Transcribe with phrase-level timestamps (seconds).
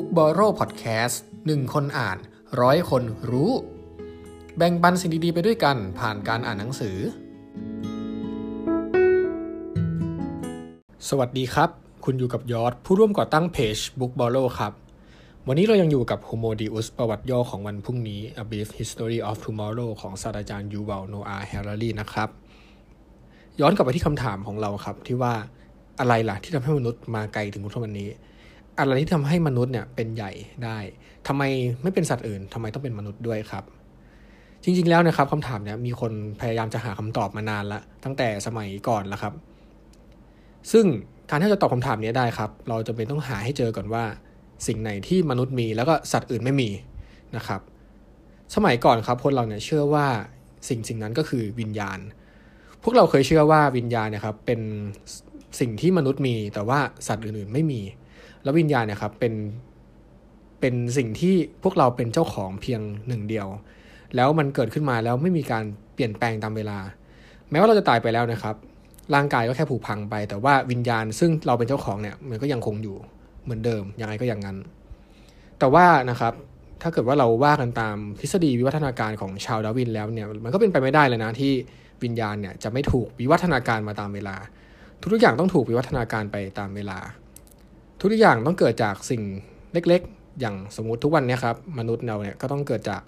[0.00, 1.16] Book b o r r o w Podcast
[1.46, 2.18] หนึ่งคนอ่าน
[2.60, 3.52] ร้อยคนรู้
[4.56, 6.96] แบ่งปันสิ่งดีๆไปด้วยกันผ่านการอ่านหนังสือ
[11.08, 11.70] สวัสดีครับ
[12.04, 14.72] คุณอยู่กับยอดผู้ร่วมก่อตั้งเพจ Book b o r r o w ครับ
[15.46, 22.28] วันนี้เรายังอยู่กับ Homo Deus ประวัติย่อของวันพรุ่งนี้ A Brief History of Tomorrow ของศาสตราจารย์ยูวัลโนอาแฮร์รีนะครับ
[23.60, 25.34] ย้อนกลับไปที่คำถามของเราครับที่ว่า
[26.00, 28.10] อะไรล่ะที่ทำให้มนุษย์มาไกลถึงทุกวันนี้
[28.78, 30.30] อะไรที่ทำให้มนุษย์เนี่ยเป็นใหญ่
[30.64, 30.78] ได้
[31.26, 31.42] ทำไม
[31.82, 33.64] ไม่เป็นสัตว์อื่นทำไมต้องเป็นมนุษย์ด้วยครับ
[34.62, 39.34] จริง ๆ แล้วนะครับคำถามเนี่ยมีคนพยายามจะหาคำตอบมานานละตั้งแต่สมัยก่อนแล้วครับ
[40.72, 40.84] ซึ่ง
[41.30, 44.04] การที่จะตอบคำถามนี้ได้ครับ เราจะเป็นต้องหาให้เจอก่อนว่า
[44.66, 46.70] สิ่งไหนที่มนุษย์มีแล้วก็สัตว์อื่นไม่มี
[47.36, 47.60] นะครับ
[48.54, 50.06] สมัยก่อนครับคนเราเนี่ยเชื่อว่า
[50.68, 51.98] สิ่งสิ่งนั้นก็คือวิญญาณ
[52.82, 54.60] พวกเราเคยเชื่อว่าวิญญาณเนี่ยครับเป็น
[55.60, 57.80] สิ่งที่มนุษย์มีแต่ว่าสัตว์อื่นๆไม่มี
[58.42, 59.34] แล้ววิญญาณเนี่ยครับเป็น
[60.60, 63.48] เป็นสิ่งที่พวกเราเป็นเจ้าของเพียงหนึ่งเดียว
[64.16, 66.78] แล้วมันเกิดขึ้นมาแล้วไม่มีการเปลี่ยนแปลงตามเวลา
[67.50, 68.56] แม้ว่าเราจะตายไปแล้วนะครับ
[69.14, 72.96] ร่างกายก็แค่ผุพังไป แต่ว่าวิญญาณซึ่งเราเป็นเจ้าของเนี่ยมันก็ยังคงอยู่
[73.44, 74.56] เหมือนเดิมยังไงก็อย่างนั้น
[75.58, 76.32] แต่ว่านะครับ
[76.82, 81.52] ถ้าเกิดว่าเราว่ากันตามทฤษฎีวิวัฒนาการของชาวดาวินแล้วเนี่ยมันก็เป็นไปไม่ได้เลยนะที่
[82.04, 84.36] วิญญาณเนี่ยจะไม่ถูกวิวัฒนาการมาตามเวลา
[85.00, 86.98] ทุกอย่างต้องถูกวิวัฒนาการไปตามเวลา
[88.00, 89.22] ทุกอย่างต้องเกิดจากสิ่ง
[89.72, 93.02] เล็กๆ อย่างสมมติทุกวันนี้ครับมนุษย์เราเนี่ยก็ต้องเกิดจาก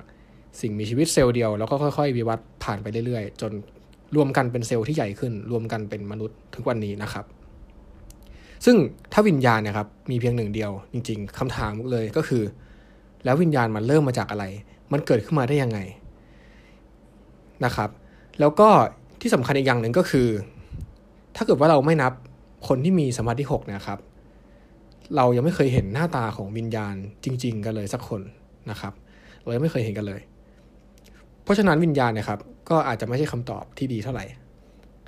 [0.61, 3.53] สิ่งมีชีวิตเซลล์เดียว แล้วก็ค่อยๆ วิวัฒน์ผ่านไปเรื่อยๆ จน
[4.17, 7.25] รวมกันเป็นเซลล์ที่ใหญ่ขึ้น รวมกันเป็นมนุษย์ทุกวันนี้นะครับ
[8.65, 8.77] ซึ่ง
[9.13, 12.43] ถ้าวิญญาณนะครับมีเพียงหนึ่งเดียว จริง ๆคำถามเลยก็คือ
[13.25, 14.45] แล้ววิญญาณมันเริ่มมาจากอะไร
[14.93, 15.79] มันเกิดขึ้นมาได้ยังไง
[17.65, 17.91] นะครับ
[18.41, 18.69] แล้วก็
[19.21, 20.29] ที่สำคัญอีกอย่างหนึ่งก็คือ
[21.37, 22.13] ถ้าเกิดว่าเราไม่นับ
[22.69, 23.99] คนที่มีสมาธิหกนะครับ
[25.17, 26.95] เรายังไม่เคยเห็นหน้าตาของวิญญาณ
[27.25, 28.23] จริง ๆ กันเลยสักคน
[28.71, 28.93] นะครับ
[29.43, 30.21] เรายังไม่เคยเห็นกันเลย
[31.45, 32.39] เพราะฉะนั้นวิญญาณนะครับ
[32.71, 34.25] ก็อาจจะไม่ใช่คำตอบที่ดีเท่าไหร่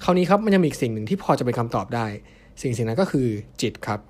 [0.05, 2.07] คราวนี้ครับมันยังมีอีกสิ่งหนึ่งที่พอจะเป็นคำตอบได้
[2.63, 3.27] สิ่งสิ่งนั้นก็คือ
[3.63, 4.01] จิตครับ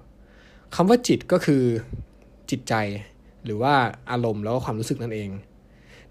[0.74, 1.62] คำว่าจิตก็คือ
[2.50, 2.74] จิตใจ
[3.44, 3.74] หรือว่า
[4.10, 5.30] อารมณ์แล้วก็ความรู้สึกนั่นเอง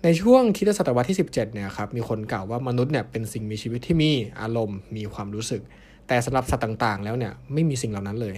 [0.03, 4.11] ในช่วงคริสตศตวรรษที่ 17เนี่ยครับมีคนกล่าวว่ามนุษย์เนี่ยเป็นสิ่งมีชีวิตที่มี
[4.41, 5.61] อารมณ์มีความรู้สึก
[6.07, 8.35] แต่สำหรับสัตว์ต่าง ๆ แล้วเนี่ยไม่มีสิ่งเหล่านั้นเลย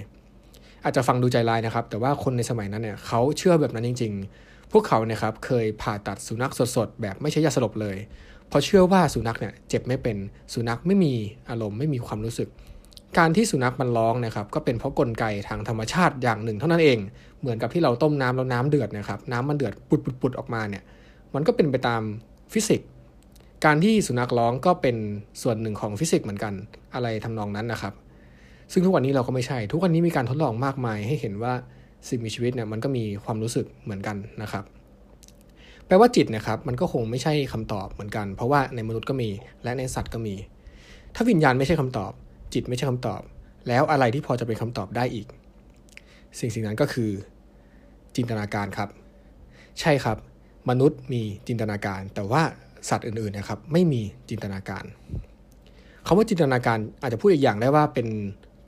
[0.83, 4.13] อาจจะฟังดูใจร้ายนะครับ แต่ว่าคนในสมัยนั้นเนี่ยเขาเชื่อแบบนั้นจริง
[4.43, 7.97] ๆ พวกเขาเนี่ยครับเคยผ่าตัดสุนัขสดๆแบบไม่ใช้ยาสลบเลย
[8.47, 10.17] เพราะเชื่อว่าสุนัขเนี่ยเจ็บไม่เป็น
[10.53, 11.13] สุนัขไม่มี
[11.49, 12.49] อารมณ์ไม่มีความรู้สึก
[13.17, 16.99] การที่สุนัขมันร้องนะครับก็เป็นเพราะกลไกทางธรรมชาติอย่างหนึ่ง เท่านั้นเอง
[17.41, 19.73] เหมือนกับที่เราต้มน้ำแล้วน้ำเดือดนะครับน้ำมันเดือด
[20.21, 20.83] ปุดๆออกมาเนี่ย
[21.33, 22.01] มันก็เป็นไปตาม
[22.53, 22.89] ฟิสิกส์
[23.65, 24.97] การที่สุนัขร้องก็เป็น
[25.41, 26.53] ส่วนหนึ่งของฟิสิกส์เหมือนกัน
[26.93, 27.93] อะไรทำนองนั้นนะครับ
[28.71, 31.53] ซึ่งทุกวันนี้เราก็ไม่ใช่ ทุกวันนี้มีการทดลองมากมายให้เห็นว่า
[32.09, 34.63] สิ่งมีชีวิตเนี่ยมันก็มีความรู้สึกเหมือนกันนะครับ
[35.87, 39.29] แปลว่าจิตนะครับมันก็คงไม่ใช่คำตอบเหมือนกัน เพราะว่าในมนุษย์ก็มี
[39.63, 40.35] และในสัตว์ก็มี
[41.15, 42.11] ถ้าวิญญาณไม่ใช่คำตอบ
[42.53, 43.21] จิตไม่ใช่คำตอบ
[43.67, 45.27] แล้วอะไรที่พอจะเป็นคำตอบได้อีก
[46.39, 47.11] สิ่งสิ่งนั้นก็คือ
[48.15, 48.89] จินตนาการครับ
[49.79, 50.17] ใช่ครับ
[50.69, 52.41] มนุษย์มีจินตนาการ แต่ว่า
[52.89, 54.83] สัตว์อื่นๆนะครับไม่มีจินตนาการ
[56.05, 58.07] คาว่าจินตนาการอาจจะพูดอีกอย่างได้ว่าเป็น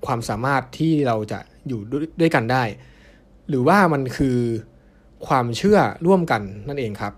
[0.06, 1.80] ความสามารถที่เราจะอยู่
[2.22, 2.64] ด้วยกันได้
[3.50, 4.38] หรือว่ามันคือ
[5.28, 7.14] ความเชื่อร่วมกันนั่นเองครับ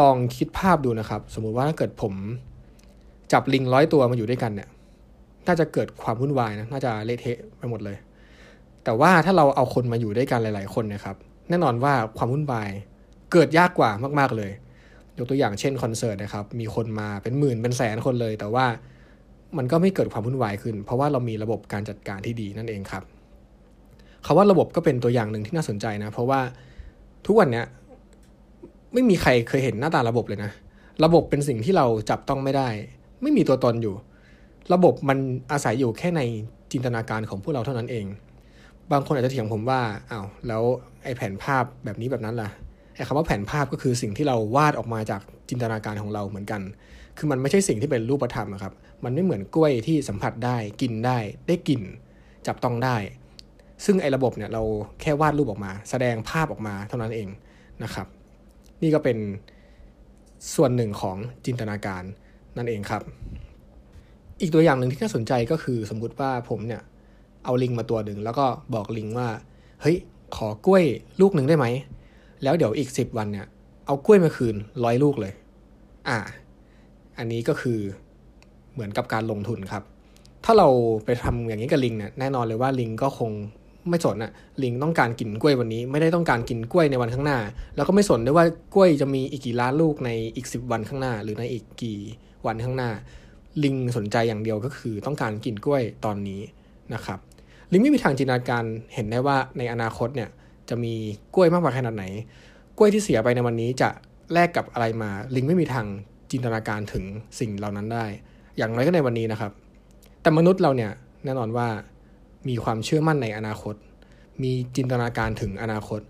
[0.00, 2.14] ลองคิดภาพดูนะครับ สมมุติว่าถ้าเกิดผม
[3.32, 4.68] จับลิงร้อยตัวมาอยู่ด้วยกันเนี่ย
[5.46, 7.96] น่าจะเกิดความวุ่นวายนะน่าจะเละเทะไปหมดเลย
[8.84, 11.16] แต่ว่าถ้าเราเอาคนมาอยู่ด้วยกันหลาย ๆ คนนะครับ
[11.48, 12.70] แน่นอนว่าความวุ่นวาย
[13.32, 14.50] เกิดยากกว่ามาก ๆเลย
[15.18, 18.66] ยกตัวอย่างเช่นคอนเสิร์ตนะครับ มีคนมาเป็นหมื่นเป็นแสนคนเลย แต่ว่า
[19.56, 23.02] มันก็ไม่เกิดความวุ่นวายขึ้น เพราะว่าเรามีระบบการจัดการที่ดีนั่นเองครับ
[24.26, 26.40] คาว่าระบบก็เป็นตัวอย่างหนึ่งที่น่าสนใจนะ เพราะว่า
[27.26, 27.66] ทุกวันเนี้ย
[28.92, 30.50] ไม่มีใครเคยเห็นหน้าตาระบบเลยนะ
[31.04, 32.68] ระบบเป็นสิ่งที่เราจับต้องไม่ได้
[33.22, 33.94] ไม่มีตัวตนอยู่
[34.72, 35.18] ระบบมัน
[35.52, 36.20] อาศัยอยู่แค่ใน
[36.72, 38.06] จินตนาการของพวกเราเท่านั้นเอง
[38.92, 39.80] บางคนอาจจะเถียงผมว่า
[40.10, 40.62] อ้าวแล้ว
[41.04, 42.48] ไอ้แผนภาพแบบนี้แบบนั้นล่ะ
[42.94, 46.60] ไอ้คำว่าแผนภาพก็คือสิ่งที่เราวาดออกมาจากจินตนาการของเราเหมือนกัน
[47.18, 48.72] คือมันไม่ใช่สิ่งที่เป็นรูปธรรมครับ
[49.04, 51.18] มันไม่เหมือนกล้วยที่สัมผัสได้กินได้
[51.48, 51.82] ได้กลิ่น
[52.46, 52.96] จับต้องได้
[53.84, 54.62] ซึ่งไอ้ระบบเนี่ยเรา
[55.00, 57.28] แค่วาดรูปออกมา แสดงภาพออกมาเท่านั้นเอง
[57.84, 58.06] นะครับ
[58.82, 59.18] นี่ก็เป็น
[60.54, 61.16] ส่วนหนึ่งของ
[61.46, 62.02] จินตนาการ
[62.56, 63.02] นั่นเองครับ
[64.40, 66.82] อีกตัวอย่างหนึ่งที่น่าสนใจก็คือสมมุติว่าผมเนี่ย
[67.44, 69.28] เอาลิงมาตัวหนึ่งแล้วก็บอกลิงว่า
[69.82, 69.96] เฮ้ย
[70.36, 70.84] ขอกล้วย
[71.20, 71.66] ลูกหนึ่งได้ไหม
[72.42, 73.46] แล้วเดี๋ยวอีกสิบวันเนี่ย
[73.86, 75.32] เอากล้วยมาคืนร้อยลูกเลย
[76.08, 76.18] อ่า
[77.18, 77.78] อันนี้ก็คือ
[78.72, 79.82] เหมือนกับการลงทุนครับ
[80.44, 80.68] ถ้าเรา
[81.04, 83.30] ไปทำอย่างนี้กับลิงเนี่ยแน่นอนเลยว่าลิงก็คง
[83.88, 84.32] ไม่สนอะ
[84.62, 87.38] ลิงต้องการกินกล้วยวันนี้ ไม่ได้ต้องการกินกล้วยในวันข้างหน้า
[87.76, 91.98] แล้วก็ไม่สนด้วยว่ากล้วยจะมีอีกกี่ล้านลูกในอีกสิบวันข้างหน้า หรือในอีกกี่
[92.46, 92.90] วันข้างหน้า
[93.64, 96.40] ลิงสนใจอย่างเดียวก็คือต้องการกินกล้วยตอนนี้
[96.94, 97.18] นะครับ
[97.72, 100.30] ลิงไม่มีทางจินตนาการเห็นได้ว่าในอนาคตเนี่ย
[100.68, 100.94] จะมี
[101.34, 102.04] กล้วยมากกว่าขนาดไหน
[102.78, 103.88] กล้วยที่เสียไปในวันนี้จะ
[104.32, 105.86] แลกกับอะไรมา ลิงไม่มีทาง
[106.30, 107.04] จินตนาการถึง
[107.40, 108.06] สิ่งเหล่านั้นได้
[108.56, 109.52] อย่างน้อยก็ในวันนี้นะครับ
[110.22, 110.92] แต่มนุษย์เราเนี่ย
[111.24, 111.68] แน่นอนว่า
[112.48, 113.74] มีความเชื่อมั่นในอนาคต
[114.42, 116.00] มีจินตนาการถึงอนาคต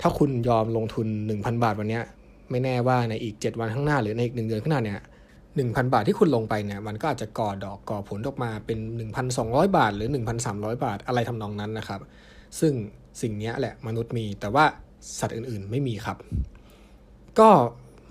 [0.00, 2.00] ถ้าคุณยอมลงทุน 1,000 บาทวันนี้
[2.50, 5.00] ไม่แน่ว่าในอีก 7 วันข้างหน้าหรือในอีกหนึ่งเดือนข้างหน้าเนี่ย
[5.46, 8.78] 1,000 บาทที่คุณลงไปเนี่ยมันก็อาจจะก่อดอกก่อผลออกมาเป็น
[9.28, 10.08] 1,200 บาท หรือ
[10.46, 12.00] 1,300 บาทอะไรทำนองนั้นนะครับ
[12.60, 12.72] ซึ่ง
[13.22, 14.64] สิ่งนี้แหละมนุษย์มีแต่ว่า
[15.18, 16.18] สัตว์อื่นๆไม่มีครับ
[17.38, 17.50] ก็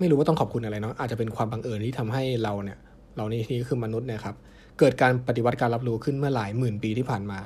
[0.02, 2.78] ไม่รู้ว่าต้องขอบคุณอะไรเนาะอาจจะเป็นความบังเอิญที่ทำให้เราเนี่ย
[3.16, 4.36] เรานที่นี้คือมนุษย์เนี่ยครับ
[4.78, 7.38] เกิดการปฏิวัติการรับรู้ขึ้นเมื่อหลายหมื่นปีที่ผ่านมา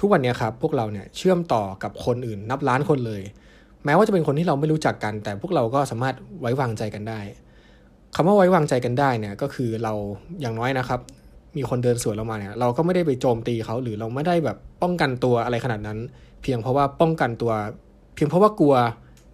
[0.00, 3.22] ทุกวันนี้ครับพวกเราเนี่ยเชื่อมต่อกับคนอื่นนับล้านคนเลย
[3.84, 7.20] แม้ว่าจะเป็นคนที่เราไม่รู้จักกัน แต่พวกเราก็สามารถไว้วางใจกันได้
[8.14, 9.92] คำว่าไว้วางใจกันได้เนี่ยก็คือเรา
[10.40, 11.00] อย่างน้อยนะครับ
[11.56, 15.98] มีคนเดินสวนเรามาเนี่ยเราก็ไม่ได้ไปโจมตีเขาหรือเราไม่ได้แบบป้องกันตัวอะไรขนาดนั้น
[16.42, 17.52] เพียงเพราะว่าป้องกันตัว
[18.14, 18.74] เพียงเพราะว่ากลัว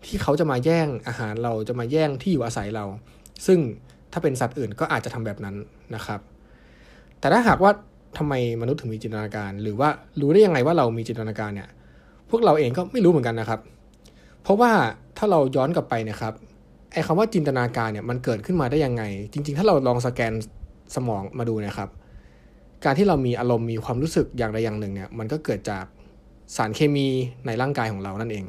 [0.06, 2.84] ที่เขาจะมาแย่งอาหารเราจะมาแย่งที่อยู่อาศัยเรา
[3.46, 3.58] ซึ่ง
[4.12, 5.56] ถ้าเป็นสัตว์อื่นก็อาจจะทำแบบนั้น
[5.94, 6.20] นะครับ
[7.20, 7.70] แต่ถ้าหากว่า
[8.18, 9.88] ทำไมมนุษย์ถึงมีจินตนาการ หรือว่า
[10.20, 11.68] รู้ได้ยังไงว่าเรามีจินตนาการเนี่ย
[12.30, 13.60] พวกเราเองก็ไม่รู้เหมือนกันนะครับ
[14.42, 14.72] เพราะว่า
[15.18, 16.32] ถ้าเราย้อนกลับไปนะครับ
[16.92, 19.02] ไอ้คำว่าจินตนาการเนี่ยมันเกิดขึ้นมาได้ยังไง
[19.32, 20.32] จริง ๆ ถ้าเราลองสแกน
[20.94, 21.88] สมองมาดูนะครับ
[22.84, 25.84] การที่เรามีอารมณ์มีความรู้สึกอย่างใดอย่างหนึ่งเนี่ยมันก็เกิดจาก
[26.56, 27.08] สารเคมี
[27.46, 28.44] ในร่างกายของเรานั่นเอง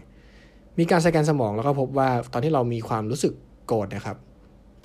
[0.80, 3.34] มีการสแกนสมองแล้วก็พบว่าตอนที่เรามีความรู้สึก
[3.68, 4.18] โกรธนะครับ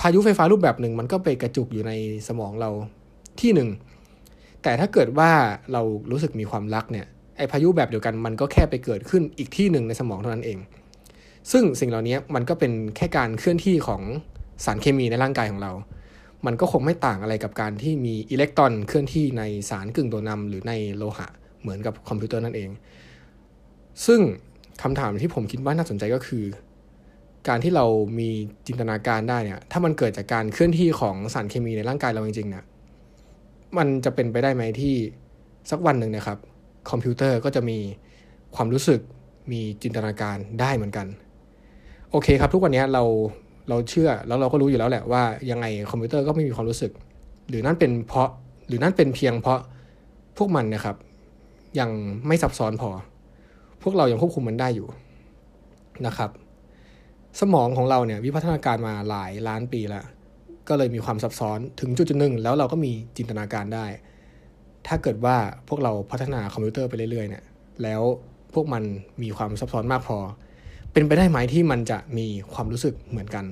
[0.01, 1.93] พายุไฟฟ้ารูปแบบหนึ่งมันก็ไปกระจุกอยู่ใน
[2.29, 2.71] สมองเรา
[3.41, 3.69] ที่หนึ่ง
[4.63, 5.31] แต่ถ้าเกิดว่า
[5.73, 7.07] เรารู้สึกมีความรักเนี่ย
[7.37, 10.59] ไอพายุแบบเดียวกันมันก็แค่ไปเกิดขึ้นอีกที่หนึ่งในสมองเท่านั้นเอง
[11.53, 14.03] ซึ่งสิ่งเหล่านี้มันก็เป็นแค่การเคลื่อนที่ของ
[14.65, 15.73] สารเคมีในร่างกายของเรา
[16.47, 21.27] มันก็คงไม่ต่างอะไรกับการที่มีอิเล็กตรอนเคลื่อนที่ในสารกึ่งตัวนำหรือในโลหะ
[21.61, 22.71] เหมือนกับคอมพิวเตอร์นั่นเอง
[24.07, 24.21] ซึ่ง
[24.83, 26.45] คำถามที่ผมคิดว่าน่าสนใจก็คือ
[27.49, 27.87] การที่เรา
[28.19, 28.29] มี
[28.67, 32.65] จินตนาการได้เนี่ย ถ้ามันเกิดจากการเคลื่อนที่ของสารเคมีในร่างกายเราจริงๆเนี่ย
[33.79, 34.95] มันจะเป็นไปได้ไหมที่
[35.71, 36.39] สักวันหนึ่งนะครับ
[36.91, 37.79] คอมพิวเตอร์ก็จะมี
[38.57, 39.01] ความรู้สึก
[39.53, 41.07] มีจินตนาการได้เหมือนกัน
[42.11, 43.03] โอเคครับ ทุกวันนี้เรา
[43.69, 46.93] เราเชื่อแล้วเราก็รู้อยู่แล้วแหละว่ายังไงคอมพิวเตอร์ก็ไม่มีความรู้สึก
[47.49, 48.29] หรือนั่นเป็นเพราะ
[48.69, 49.61] หรือนั่นเป็นเพียงเพราะ
[50.37, 50.97] พวกมันนะครับ
[51.79, 51.91] ยัง
[52.27, 52.91] ไม่ซับซ้อนพอ
[53.83, 54.89] พวกเรายังควบคุมมันได้อยู่
[56.07, 56.31] นะครับ
[57.41, 60.05] สมองของเราเนี่ยวิวัฒนาการมาหลายล้านปีแล้ว
[60.69, 63.87] ก็เลยมีความซับซ้อนถึงจุดจุดหนึ่งแล้วเราก็มีจินตนาการได้
[64.87, 65.37] ถ้าเกิดว่า
[65.69, 67.45] พวกเราพัฒนาคอมพิวเตอร์ไปเรื่อยๆเนี่ย
[67.83, 68.03] แล้ว
[68.55, 68.83] พวกมัน
[69.23, 70.19] มีความซับซ้อนมากพอ
[70.93, 73.45] เป็นไปได้ไหมที่มันจะมีความรู้สึกเหมือนกัน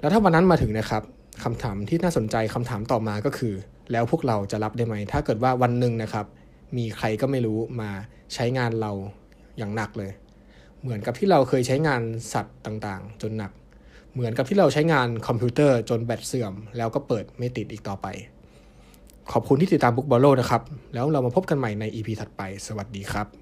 [0.00, 1.02] แล้วถ้าวันนั้นมาถึงนะครับ
[1.44, 3.54] คำถามที่น่าสนใจคำถามต่อมาก็คือ
[3.92, 6.26] แล้วพวกเราจะรับได้ไหม ถ้าเกิดว่าวันหนึ่งนะครับ
[6.76, 7.90] มีใครก็ไม่รู้มา
[8.34, 8.92] ใช้งานเรา
[9.58, 10.10] อย่างหนักเลย
[10.82, 13.52] เหมือนกับที่เราเคยใช้งานสัตว์ต่างๆ จนหนัก
[14.12, 18.06] เหมือนกับที่เราใช้งานคอมพิวเตอร์จนแบตเสื่อม แล้วก็เปิดไม่ติดอีกต่อไป
[19.32, 20.62] ขอบคุณที่ติดตามบุ๊กบอลโลนะครับ
[20.94, 23.36] แล้วเรามาพบกันใหม่ใน EP ถัดไป สวัสดีครับ